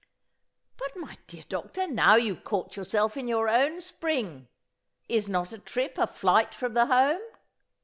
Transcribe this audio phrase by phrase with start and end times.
[0.77, 4.47] "But, my dear doctor, now you've caught yourself in your own springe.
[5.07, 7.21] Is not a trip a flight from the home?"